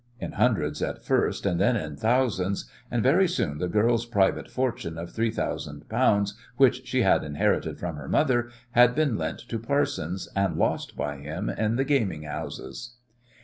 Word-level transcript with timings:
In 0.19 0.31
hundreds 0.31 0.81
at 0.81 1.05
first 1.05 1.45
and 1.45 1.61
then 1.61 1.75
in 1.75 1.95
thousands, 1.95 2.65
and 2.89 3.03
very 3.03 3.27
soon 3.27 3.59
the 3.59 3.67
girl's 3.67 4.07
private 4.07 4.49
fortune 4.49 4.97
of 4.97 5.11
three 5.11 5.29
thousand 5.29 5.87
pounds, 5.89 6.33
which 6.57 6.87
she 6.87 7.03
had 7.03 7.23
inherited 7.23 7.77
from 7.77 7.97
her 7.97 8.07
mother, 8.09 8.49
had 8.71 8.95
been 8.95 9.15
lent 9.15 9.37
to 9.47 9.59
Parsons, 9.59 10.27
and 10.35 10.57
lost 10.57 10.97
by 10.97 11.17
him 11.17 11.51
in 11.51 11.75
the 11.75 11.85
gaming 11.85 12.23
houses. 12.23 12.95